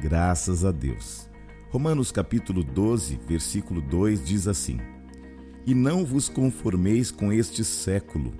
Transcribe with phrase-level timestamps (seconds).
[0.00, 1.28] Graças a Deus.
[1.68, 4.80] Romanos capítulo 12, versículo 2 diz assim:
[5.66, 8.32] E não vos conformeis com este século,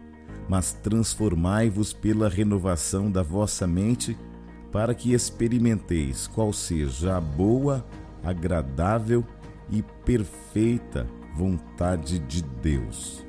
[0.48, 4.17] mas transformai-vos pela renovação da vossa mente,
[4.73, 7.87] para que experimenteis qual seja a boa,
[8.25, 9.23] agradável
[9.70, 11.06] e perfeita
[11.37, 13.25] vontade de Deus.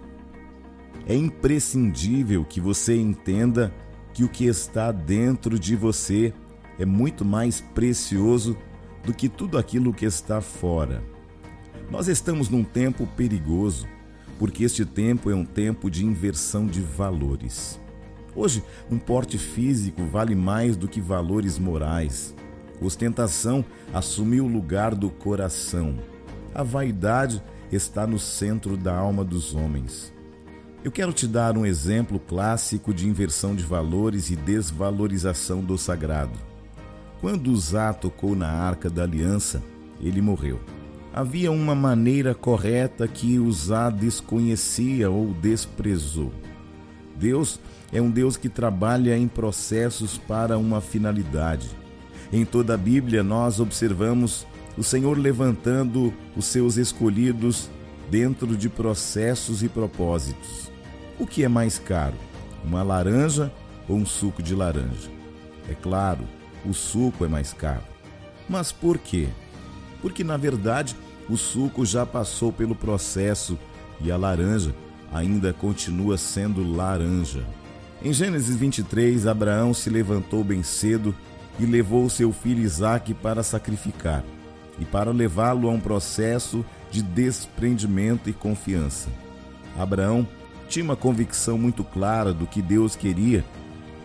[1.05, 3.73] É imprescindível que você entenda
[4.13, 6.33] que o que está dentro de você
[6.79, 8.57] é muito mais precioso
[9.03, 11.03] do que tudo aquilo que está fora.
[11.89, 13.87] Nós estamos num tempo perigoso,
[14.39, 17.79] porque este tempo é um tempo de inversão de valores.
[18.35, 22.33] Hoje, um porte físico vale mais do que valores morais.
[22.81, 23.63] Ostentação
[23.93, 25.99] assumiu o lugar do coração.
[26.55, 30.13] A vaidade está no centro da alma dos homens.
[30.83, 36.50] Eu quero te dar um exemplo clássico de inversão de valores e desvalorização do sagrado.
[37.21, 39.61] Quando Uzá tocou na arca da aliança,
[40.01, 40.59] ele morreu.
[41.13, 46.33] Havia uma maneira correta que Uzá desconhecia ou desprezou.
[47.15, 47.59] Deus
[47.93, 51.69] é um Deus que trabalha em processos para uma finalidade.
[52.33, 57.69] Em toda a Bíblia, nós observamos o Senhor levantando os seus escolhidos
[58.09, 60.71] dentro de processos e propósitos.
[61.19, 62.15] O que é mais caro,
[62.63, 63.51] uma laranja
[63.87, 65.11] ou um suco de laranja?
[65.69, 66.23] É claro,
[66.65, 67.83] o suco é mais caro.
[68.49, 69.27] Mas por quê?
[70.01, 70.95] Porque na verdade
[71.29, 73.57] o suco já passou pelo processo
[73.99, 74.73] e a laranja
[75.13, 77.45] ainda continua sendo laranja.
[78.03, 81.15] Em Gênesis 23, Abraão se levantou bem cedo
[81.59, 84.23] e levou seu filho Isaque para sacrificar
[84.79, 89.09] e para levá-lo a um processo de desprendimento e confiança.
[89.77, 90.27] Abraão
[90.67, 93.45] tinha uma convicção muito clara do que Deus queria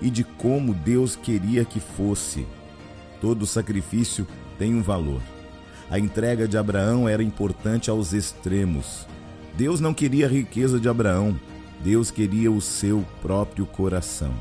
[0.00, 2.46] e de como Deus queria que fosse.
[3.20, 4.26] Todo sacrifício
[4.58, 5.20] tem um valor.
[5.90, 9.06] A entrega de Abraão era importante aos extremos.
[9.56, 11.38] Deus não queria a riqueza de Abraão,
[11.82, 14.34] Deus queria o seu próprio coração.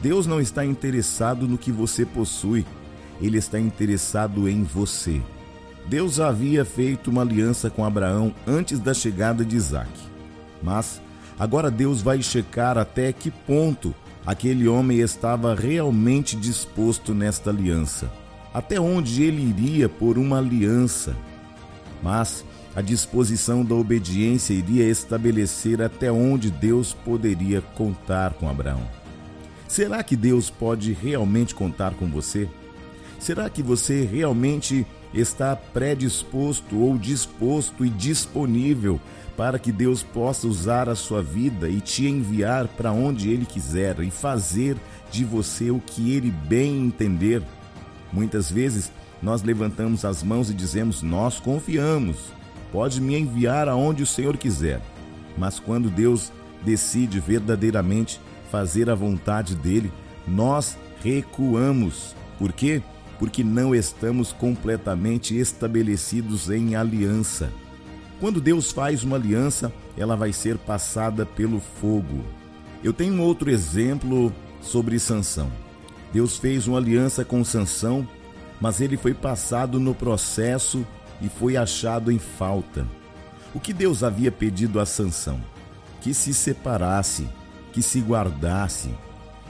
[0.00, 2.66] Deus não está interessado no que você possui,
[3.20, 5.22] ele está interessado em você.
[5.86, 9.90] Deus havia feito uma aliança com Abraão antes da chegada de Isaac.
[10.62, 11.00] Mas
[11.38, 18.10] agora Deus vai checar até que ponto aquele homem estava realmente disposto nesta aliança.
[18.52, 21.16] Até onde ele iria por uma aliança.
[22.02, 28.82] Mas a disposição da obediência iria estabelecer até onde Deus poderia contar com Abraão.
[29.68, 32.48] Será que Deus pode realmente contar com você?
[33.18, 39.00] Será que você realmente está predisposto ou disposto e disponível
[39.36, 43.98] para que Deus possa usar a sua vida e te enviar para onde Ele quiser
[44.00, 44.76] e fazer
[45.10, 47.42] de você o que Ele bem entender.
[48.12, 48.92] Muitas vezes
[49.22, 52.32] nós levantamos as mãos e dizemos: Nós confiamos,
[52.70, 54.80] pode me enviar aonde o Senhor quiser.
[55.36, 56.32] Mas quando Deus
[56.64, 58.20] decide verdadeiramente
[58.50, 59.92] fazer a vontade dele,
[60.26, 62.14] nós recuamos.
[62.38, 62.80] Por quê?
[62.80, 62.93] Porque
[63.44, 67.50] não estamos completamente estabelecidos em aliança.
[68.20, 72.24] Quando Deus faz uma aliança, ela vai ser passada pelo fogo.
[72.82, 75.50] Eu tenho outro exemplo sobre Sansão.
[76.12, 78.06] Deus fez uma aliança com Sansão,
[78.60, 80.86] mas ele foi passado no processo
[81.20, 82.86] e foi achado em falta.
[83.54, 85.40] O que Deus havia pedido a Sansão?
[86.00, 87.28] Que se separasse,
[87.72, 88.90] que se guardasse,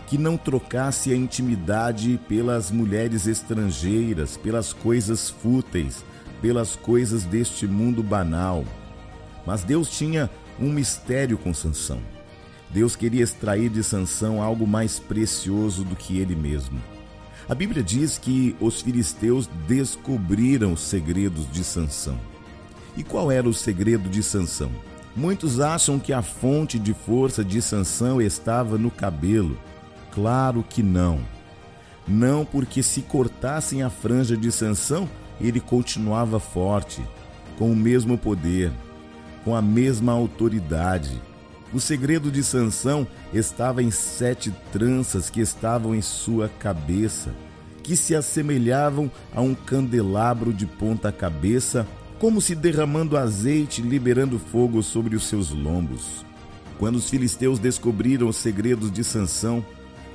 [0.06, 6.04] que não trocasse a intimidade pelas mulheres estrangeiras, pelas coisas fúteis,
[6.42, 8.64] pelas coisas deste mundo banal.
[9.46, 12.00] Mas Deus tinha um mistério com Sansão.
[12.70, 16.80] Deus queria extrair de Sansão algo mais precioso do que ele mesmo.
[17.48, 22.18] A Bíblia diz que os filisteus descobriram os segredos de Sansão.
[22.96, 24.70] E qual era o segredo de Sansão?
[25.14, 29.56] Muitos acham que a fonte de força de Sansão estava no cabelo.
[30.14, 31.20] Claro que não.
[32.06, 35.08] Não porque se cortassem a franja de Sansão,
[35.40, 37.02] ele continuava forte,
[37.58, 38.70] com o mesmo poder,
[39.44, 41.20] com a mesma autoridade.
[41.72, 47.34] O segredo de Sansão estava em sete tranças que estavam em sua cabeça.
[47.84, 51.86] que se assemelhavam a um candelabro de ponta cabeça,
[52.18, 56.24] como se derramando azeite liberando fogo sobre os seus lombos.
[56.78, 59.64] Quando os filisteus descobriram os segredos de Sansão,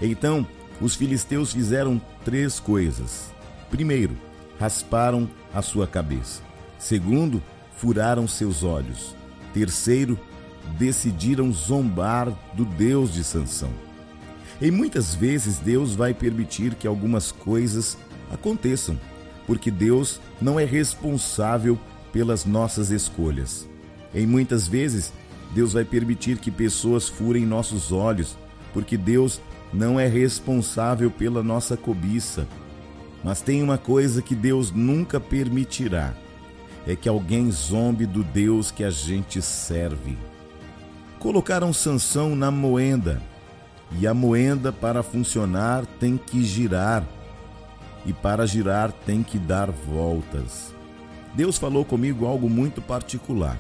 [0.01, 0.47] então
[0.81, 3.33] os filisteus fizeram três coisas.
[3.69, 4.17] Primeiro,
[4.59, 6.41] rasparam a sua cabeça.
[6.77, 7.41] Segundo,
[7.75, 9.15] furaram seus olhos.
[9.53, 10.19] Terceiro,
[10.77, 13.71] decidiram zombar do Deus de Sansão.
[14.61, 17.97] E muitas vezes Deus vai permitir que algumas coisas
[18.31, 18.99] aconteçam,
[19.47, 21.79] porque Deus não é responsável
[22.11, 23.67] pelas nossas escolhas.
[24.13, 25.13] Em muitas vezes,
[25.53, 28.37] Deus vai permitir que pessoas furem nossos olhos,
[28.73, 29.41] porque Deus
[29.73, 32.47] não é responsável pela nossa cobiça.
[33.23, 36.13] Mas tem uma coisa que Deus nunca permitirá:
[36.87, 40.17] é que alguém zombe do Deus que a gente serve.
[41.19, 43.21] Colocaram Sansão na moenda,
[43.99, 47.05] e a moenda para funcionar tem que girar,
[48.05, 50.73] e para girar tem que dar voltas.
[51.35, 53.59] Deus falou comigo algo muito particular,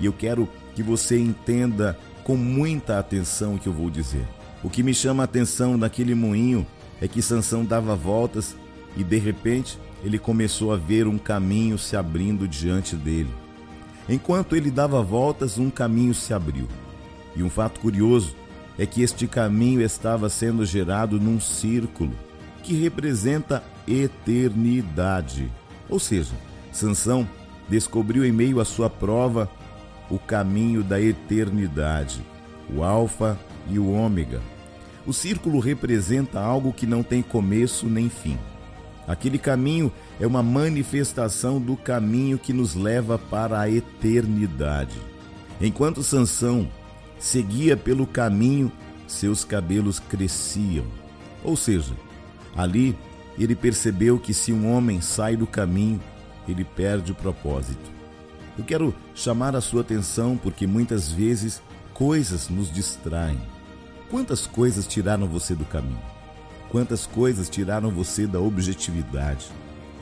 [0.00, 4.26] e eu quero que você entenda com muita atenção o que eu vou dizer.
[4.62, 6.66] O que me chama a atenção naquele moinho
[7.00, 8.56] é que Sansão dava voltas
[8.96, 13.30] e de repente ele começou a ver um caminho se abrindo diante dele.
[14.08, 16.66] Enquanto ele dava voltas, um caminho se abriu.
[17.36, 18.34] E um fato curioso
[18.78, 22.12] é que este caminho estava sendo gerado num círculo
[22.62, 25.50] que representa eternidade.
[25.88, 26.34] Ou seja,
[26.72, 27.28] Sansão
[27.68, 29.48] descobriu em meio à sua prova
[30.10, 32.22] o caminho da eternidade,
[32.74, 34.40] o alfa e o ômega.
[35.06, 38.38] O círculo representa algo que não tem começo nem fim.
[39.06, 45.00] Aquele caminho é uma manifestação do caminho que nos leva para a eternidade.
[45.60, 46.68] Enquanto Sansão
[47.18, 48.70] seguia pelo caminho,
[49.06, 50.84] seus cabelos cresciam.
[51.42, 51.94] Ou seja,
[52.54, 52.94] ali
[53.38, 56.00] ele percebeu que se um homem sai do caminho,
[56.46, 57.90] ele perde o propósito.
[58.58, 61.62] Eu quero chamar a sua atenção porque muitas vezes
[61.94, 63.40] coisas nos distraem.
[64.10, 66.00] Quantas coisas tiraram você do caminho?
[66.70, 69.48] Quantas coisas tiraram você da objetividade?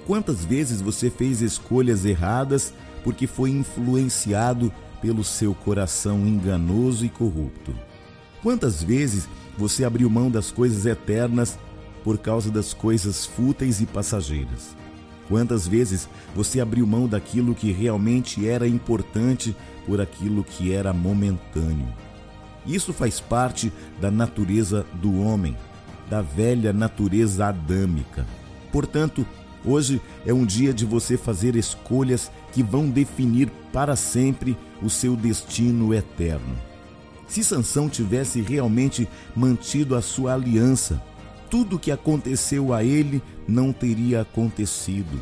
[0.06, 2.72] Quantas vezes você fez escolhas erradas
[3.02, 4.72] porque foi influenciado
[5.02, 7.74] pelo seu coração enganoso e corrupto?
[8.44, 11.58] Quantas vezes você abriu mão das coisas eternas
[12.04, 14.76] por causa das coisas fúteis e passageiras?
[15.28, 22.05] Quantas vezes você abriu mão daquilo que realmente era importante por aquilo que era momentâneo?
[22.66, 25.56] Isso faz parte da natureza do homem,
[26.10, 28.26] da velha natureza adâmica.
[28.72, 29.24] Portanto,
[29.64, 35.16] hoje é um dia de você fazer escolhas que vão definir para sempre o seu
[35.16, 36.56] destino eterno.
[37.28, 41.02] Se Sansão tivesse realmente mantido a sua aliança,
[41.50, 45.20] tudo o que aconteceu a ele não teria acontecido.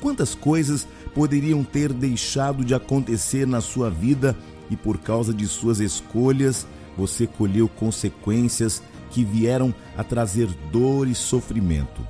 [0.00, 4.36] Quantas coisas poderiam ter deixado de acontecer na sua vida
[4.70, 6.66] e por causa de suas escolhas
[6.96, 12.06] você colheu consequências que vieram a trazer dor e sofrimento.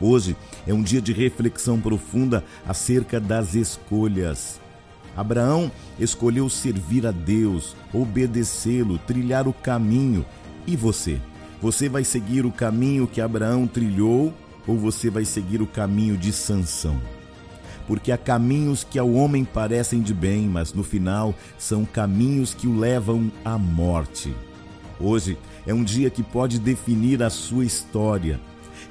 [0.00, 4.60] Hoje é um dia de reflexão profunda acerca das escolhas.
[5.16, 10.24] Abraão escolheu servir a Deus, obedecê-lo, trilhar o caminho.
[10.66, 11.20] E você?
[11.60, 14.32] Você vai seguir o caminho que Abraão trilhou
[14.66, 17.00] ou você vai seguir o caminho de Sansão?
[17.86, 22.66] Porque há caminhos que ao homem parecem de bem, mas no final são caminhos que
[22.66, 24.34] o levam à morte.
[24.98, 25.36] Hoje
[25.66, 28.40] é um dia que pode definir a sua história.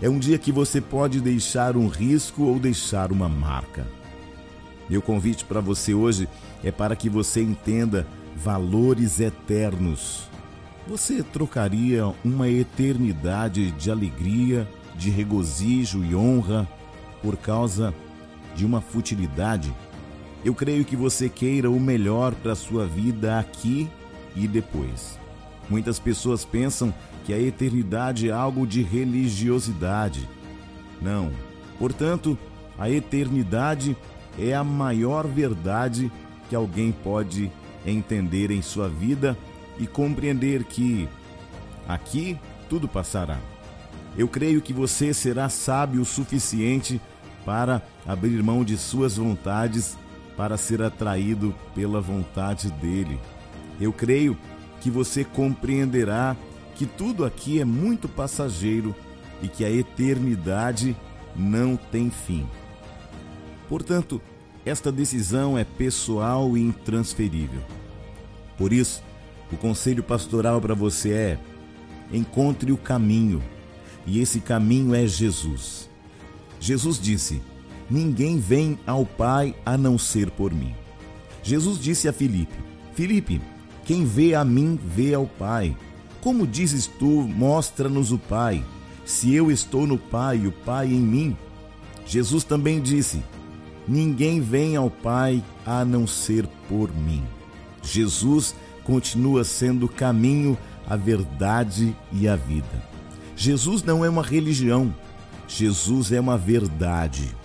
[0.02, 3.86] É um dia que você pode deixar um risco ou deixar uma marca.
[4.90, 6.28] Meu convite para você hoje
[6.64, 8.06] é para que você entenda
[8.36, 10.30] valores eternos.
[10.88, 14.68] Você trocaria uma eternidade de alegria,
[14.98, 16.68] de regozijo e honra
[17.22, 17.94] por causa
[18.56, 19.74] de uma futilidade,
[20.44, 23.90] eu creio que você queira o melhor para a sua vida aqui
[24.36, 25.20] e depois.
[25.70, 26.94] Muitas pessoas pensam
[27.24, 30.28] que a eternidade é algo de religiosidade.
[31.02, 31.32] Não.
[31.78, 32.38] Portanto,
[32.78, 33.96] a eternidade
[34.38, 36.12] é a maior verdade
[36.50, 37.52] que alguém pode
[37.86, 39.38] entender em sua vida
[39.80, 41.08] e compreender que
[41.88, 42.38] aqui
[42.70, 43.40] tudo passará.
[44.18, 47.00] Eu creio que você será sábio o suficiente
[47.46, 49.98] para abrir mão de suas vontades
[50.38, 53.20] para ser atraído pela vontade dele.
[53.80, 54.38] Eu creio
[54.80, 56.36] que você compreenderá
[56.76, 58.96] que tudo aqui é muito passageiro
[59.42, 60.96] e que a eternidade
[61.36, 62.48] não tem fim.
[63.70, 64.22] Portanto,
[64.66, 67.62] esta decisão é pessoal e intransferível.
[68.58, 69.04] Por isso,
[69.52, 71.40] o conselho pastoral para você é:
[72.12, 73.42] encontre o caminho
[74.06, 75.91] e esse caminho é Jesus.
[76.62, 77.42] Jesus disse:
[77.90, 80.74] Ninguém vem ao Pai a não ser por mim.
[81.44, 82.54] Jesus disse a Filipe:
[82.94, 83.42] Filipe,
[83.84, 85.76] quem vê a mim vê ao Pai.
[86.22, 88.64] Como dizes tu, mostra-nos o Pai.
[89.04, 91.36] Se eu estou no Pai e o Pai em mim.
[92.06, 93.24] Jesus também disse:
[93.88, 97.24] Ninguém vem ao Pai a não ser por mim.
[97.82, 100.56] Jesus continua sendo o caminho,
[100.88, 102.92] a verdade e a vida.
[103.36, 104.94] Jesus não é uma religião,
[105.54, 107.36] Jesus é uma verdade.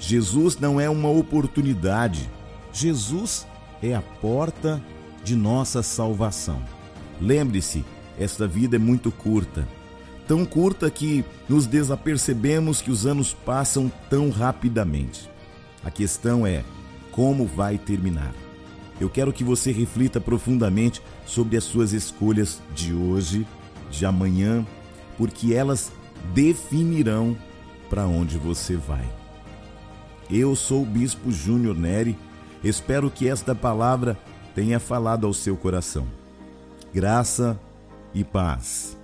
[0.00, 2.28] Jesus não é uma oportunidade,
[2.72, 3.46] Jesus
[3.80, 4.82] é a porta
[5.22, 6.60] de nossa salvação.
[7.20, 7.84] Lembre-se,
[8.18, 9.66] esta vida é muito curta,
[10.26, 15.30] tão curta que nos desapercebemos que os anos passam tão rapidamente.
[15.84, 16.64] A questão é
[17.12, 18.34] como vai terminar.
[19.00, 23.46] Eu quero que você reflita profundamente sobre as suas escolhas de hoje,
[23.90, 24.66] de amanhã,
[25.16, 25.92] porque elas
[26.32, 27.36] definirão
[27.90, 29.04] para onde você vai.
[30.30, 32.16] Eu sou o Bispo Júnior Neri,
[32.62, 34.18] espero que esta palavra
[34.54, 36.06] tenha falado ao seu coração.
[36.92, 37.58] Graça
[38.14, 38.96] e paz.